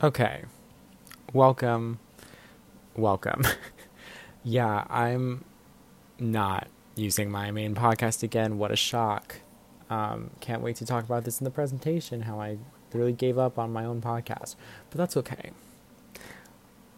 [0.00, 0.44] Okay.
[1.32, 1.98] Welcome.
[2.94, 3.42] Welcome.
[4.44, 5.44] yeah, I'm
[6.20, 8.58] not using my main podcast again.
[8.58, 9.40] What a shock.
[9.90, 12.58] Um, can't wait to talk about this in the presentation how I
[12.92, 14.54] literally gave up on my own podcast.
[14.88, 15.50] But that's okay.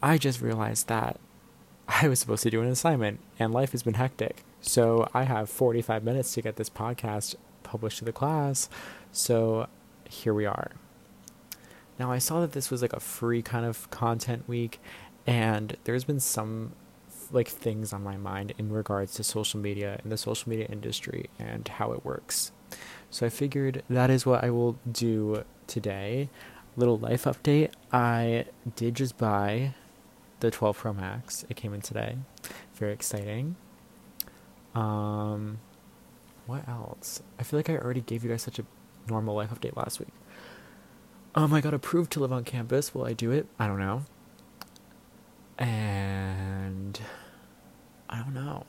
[0.03, 1.19] I just realized that
[1.89, 4.45] I was supposed to do an assignment and life has been hectic.
[4.61, 8.69] So I have 45 minutes to get this podcast published to the class.
[9.11, 9.69] So
[10.07, 10.73] here we are.
[12.01, 14.81] Now, I saw that this was like a free kind of content week,
[15.27, 16.73] and there's been some
[17.31, 21.29] like things on my mind in regards to social media and the social media industry
[21.39, 22.53] and how it works.
[23.11, 26.31] So I figured that is what I will do today.
[26.75, 27.71] Little life update.
[27.93, 29.75] I did just buy
[30.41, 31.45] the 12 Pro Max.
[31.51, 32.17] It came in today.
[32.77, 33.57] Very exciting.
[34.75, 35.59] Um
[36.47, 37.23] what else?
[37.39, 38.65] I feel like I already gave you guys such a
[39.07, 40.09] normal life update last week.
[41.35, 42.95] Um, I got approved to live on campus.
[42.95, 43.47] Will I do it?
[43.59, 44.03] I don't know.
[45.59, 47.01] And
[48.09, 48.67] I don't know.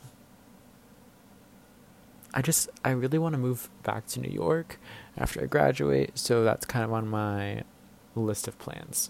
[2.34, 4.80] I just I really want to move back to New York
[5.18, 7.64] after I graduate, so that's kind of on my
[8.16, 9.10] list of plans.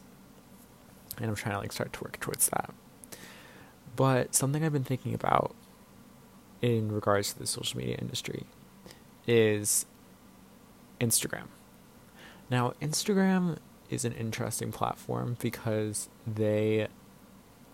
[1.18, 2.74] And I'm trying to like start to work towards that.
[3.96, 5.54] But something I've been thinking about
[6.62, 8.46] in regards to the social media industry
[9.28, 9.86] is
[11.00, 11.48] Instagram.
[12.52, 13.58] Now, Instagram
[13.90, 16.90] is an interesting platform because they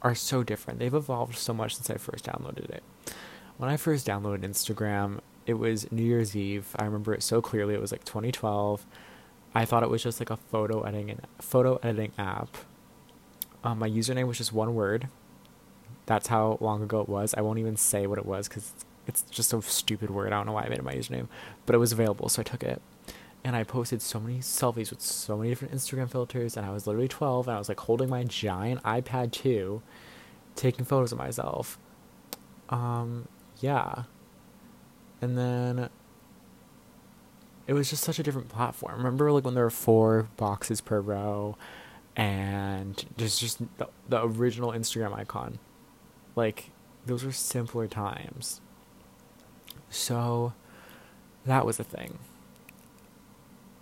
[0.03, 0.77] are so different.
[0.77, 2.83] They've evolved so much since I first downloaded it.
[3.57, 6.75] When I first downloaded Instagram, it was New Year's Eve.
[6.77, 7.73] I remember it so clearly.
[7.73, 8.85] It was like 2012.
[9.55, 12.55] I thought it was just like a photo editing photo editing app.
[13.63, 15.07] Um, my username was just one word.
[16.05, 17.33] That's how long ago it was.
[17.35, 18.73] I won't even say what it was because
[19.07, 20.27] it's just a stupid word.
[20.27, 21.27] I don't know why I made it my username,
[21.65, 22.79] but it was available, so I took it
[23.47, 26.85] and I posted so many selfies with so many different Instagram filters, and I was
[26.85, 29.81] literally 12, and I was like holding my giant iPad 2,
[30.57, 31.79] taking photos of myself.
[32.67, 33.29] Um,
[33.61, 34.03] yeah.
[35.21, 35.87] And then
[37.67, 38.97] it was just such a different platform.
[38.97, 41.55] Remember, like when there were four boxes per row,
[42.17, 45.59] and there's just the, the original Instagram icon.
[46.35, 46.71] Like
[47.05, 48.59] those were simpler times.
[49.89, 50.51] So
[51.45, 52.19] that was a thing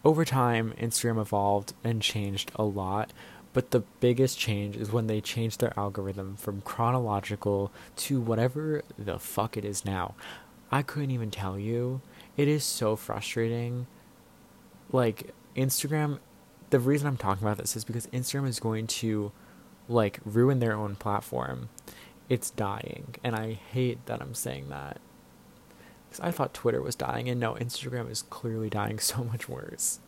[0.05, 3.11] over time, Instagram evolved and changed a lot,
[3.53, 9.17] but the biggest change is when they changed their algorithm from chronological to whatever the
[9.17, 10.13] fuck it is now.
[10.71, 12.01] I couldn't even tell you.
[12.37, 13.87] It is so frustrating.
[14.91, 16.19] Like, Instagram,
[16.69, 19.31] the reason I'm talking about this is because Instagram is going to,
[19.89, 21.69] like, ruin their own platform.
[22.29, 24.99] It's dying, and I hate that I'm saying that.
[26.21, 29.99] I thought Twitter was dying, and no, Instagram is clearly dying so much worse.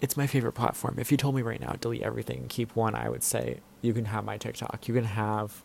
[0.00, 0.96] It's my favorite platform.
[0.98, 4.06] If you told me right now, delete everything, keep one, I would say you can
[4.06, 5.62] have my TikTok, you can have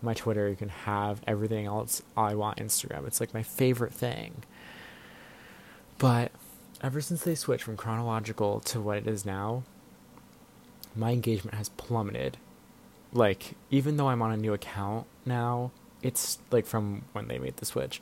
[0.00, 3.06] my Twitter, you can have everything else I want Instagram.
[3.06, 4.44] It's like my favorite thing.
[5.98, 6.32] But
[6.82, 9.64] ever since they switched from chronological to what it is now,
[10.94, 12.36] my engagement has plummeted.
[13.12, 15.70] Like, even though I'm on a new account now,
[16.02, 18.00] it's like from when they made the switch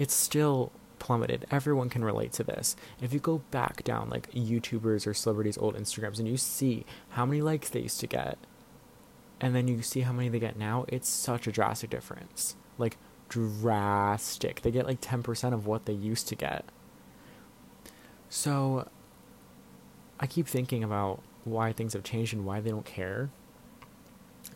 [0.00, 1.44] it's still plummeted.
[1.50, 2.74] Everyone can relate to this.
[3.02, 7.26] If you go back down like YouTubers or celebrities' old Instagrams and you see how
[7.26, 8.38] many likes they used to get,
[9.42, 12.56] and then you see how many they get now, it's such a drastic difference.
[12.78, 12.96] Like,
[13.28, 14.62] drastic.
[14.62, 16.64] They get like 10% of what they used to get.
[18.30, 18.88] So,
[20.18, 23.28] I keep thinking about why things have changed and why they don't care.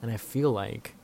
[0.01, 0.95] And I feel like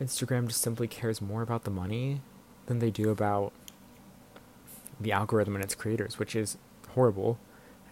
[0.00, 2.20] Instagram just simply cares more about the money
[2.68, 3.52] than they do about
[5.00, 6.56] the algorithm and its creators, which is
[6.90, 7.38] horrible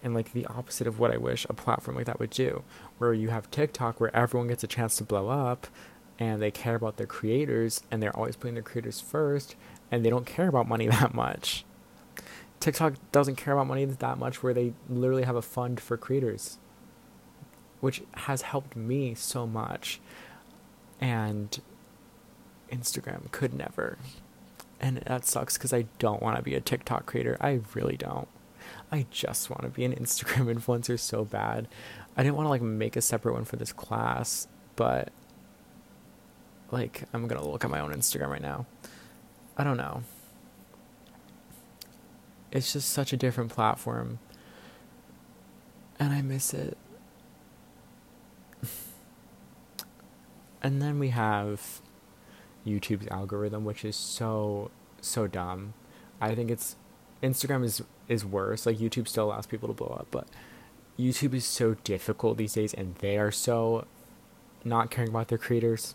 [0.02, 2.62] and like the opposite of what I wish a platform like that would do.
[2.98, 5.66] Where you have TikTok where everyone gets a chance to blow up
[6.18, 9.56] and they care about their creators and they're always putting their creators first
[9.90, 11.64] and they don't care about money that much.
[12.60, 16.58] TikTok doesn't care about money that much where they literally have a fund for creators,
[17.80, 20.00] which has helped me so much.
[21.00, 21.58] And
[22.70, 23.98] Instagram could never
[24.80, 27.36] and that sucks because I don't want to be a TikTok creator.
[27.40, 28.28] I really don't.
[28.90, 31.68] I just want to be an Instagram influencer so bad.
[32.16, 35.10] I didn't want to like make a separate one for this class, but
[36.70, 38.66] like I'm gonna look at my own Instagram right now.
[39.56, 40.02] I don't know.
[42.52, 44.18] It's just such a different platform,
[45.98, 46.76] and I miss it.
[50.62, 51.80] and then we have
[52.66, 54.70] YouTube's algorithm, which is so
[55.00, 55.74] so dumb.
[56.20, 56.76] I think it's
[57.22, 58.66] Instagram is is worse.
[58.66, 60.26] Like YouTube still allows people to blow up, but
[60.98, 63.86] YouTube is so difficult these days, and they are so
[64.64, 65.94] not caring about their creators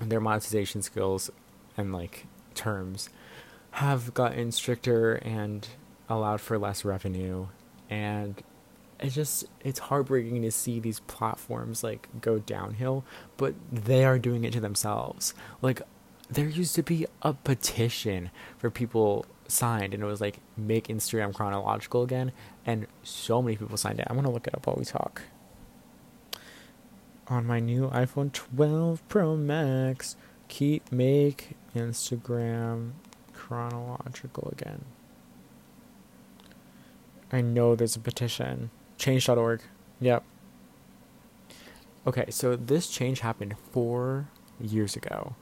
[0.00, 1.30] and their monetization skills
[1.76, 3.08] and like terms
[3.72, 5.68] have gotten stricter and
[6.08, 7.46] allowed for less revenue
[7.90, 8.42] and
[9.00, 13.04] it's just it's heartbreaking to see these platforms like go downhill
[13.36, 15.34] but they are doing it to themselves.
[15.60, 15.82] Like
[16.30, 21.34] there used to be a petition for people signed and it was like make instagram
[21.34, 22.32] chronological again
[22.64, 24.06] and so many people signed it.
[24.08, 25.22] I'm gonna look it up while we talk.
[27.28, 30.16] On my new iphone 12 pro max
[30.48, 32.92] keep make instagram
[33.32, 34.84] chronological again.
[37.32, 38.70] I know there's a petition
[39.04, 39.60] Change.org.
[40.00, 40.24] Yep.
[42.06, 44.28] Okay, so this change happened four
[44.58, 45.34] years ago.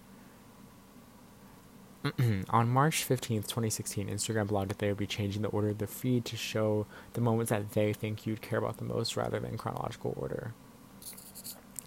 [2.51, 5.87] On March 15th, 2016, Instagram blogged that they would be changing the order of the
[5.87, 9.57] feed to show the moments that they think you'd care about the most rather than
[9.57, 10.55] chronological order.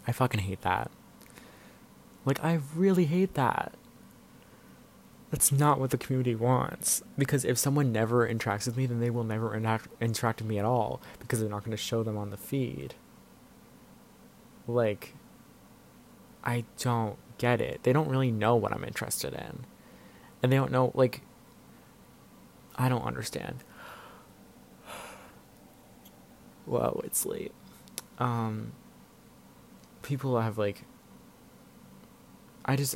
[0.08, 0.90] I fucking hate that.
[2.24, 3.74] Like, I really hate that.
[5.32, 7.02] That's not what the community wants.
[7.18, 10.60] Because if someone never interacts with me, then they will never interact, interact with me
[10.60, 12.94] at all because they're not going to show them on the feed.
[14.68, 15.14] Like,
[16.44, 17.82] I don't get it.
[17.84, 19.66] They don't really know what I'm interested in.
[20.42, 21.22] And they don't know, like,
[22.76, 23.64] I don't understand.
[26.66, 27.52] Whoa, it's late.
[28.20, 28.74] Um,
[30.04, 30.84] people have, like,
[32.64, 32.96] I just,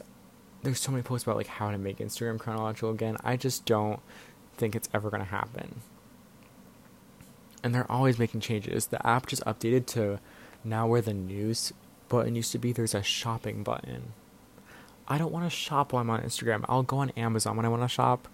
[0.64, 3.18] there's so many posts about like how to make Instagram chronological again.
[3.24, 4.00] I just don't
[4.58, 5.82] think it's ever going to happen.
[7.64, 8.88] And they're always making changes.
[8.88, 10.20] The app just updated to
[10.64, 11.74] now where the news
[12.08, 14.14] button used to be, there's a shopping button.
[15.08, 16.66] I don't want to shop while I'm on Instagram.
[16.70, 18.28] I'll go on Amazon when I want to shop.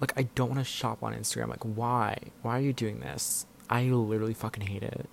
[0.00, 1.48] Like, I don't want to shop on Instagram.
[1.48, 2.18] Like, why?
[2.42, 3.46] Why are you doing this?
[3.68, 5.08] I literally fucking hate it.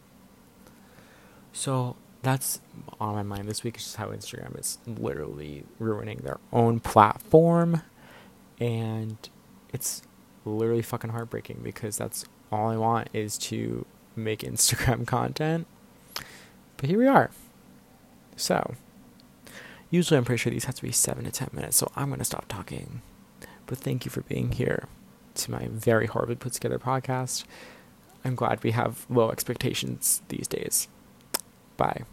[1.52, 2.62] So, that's
[3.00, 7.84] on my mind this week is just how Instagram is literally ruining their own platform.
[8.60, 9.18] And
[9.72, 10.02] it's
[10.46, 13.86] literally fucking heartbreaking because that's all I want is to
[14.16, 15.68] make Instagram content.
[16.78, 17.30] But here we are.
[18.36, 18.76] So,
[19.90, 22.20] usually I'm pretty sure these have to be 7 to 10 minutes, so I'm going
[22.20, 23.02] to stop talking.
[23.68, 24.88] But thank you for being here
[25.36, 27.44] to my very horribly put together podcast.
[28.26, 30.88] I'm glad we have low expectations these days.
[31.78, 32.04] Bye.